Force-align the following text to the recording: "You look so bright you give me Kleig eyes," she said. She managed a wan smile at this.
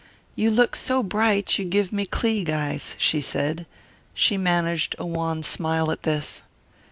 "You 0.35 0.49
look 0.49 0.75
so 0.75 1.03
bright 1.03 1.59
you 1.59 1.65
give 1.65 1.93
me 1.93 2.07
Kleig 2.07 2.49
eyes," 2.49 2.95
she 2.97 3.21
said. 3.21 3.67
She 4.15 4.35
managed 4.35 4.95
a 4.97 5.05
wan 5.05 5.43
smile 5.43 5.91
at 5.91 6.01
this. 6.01 6.41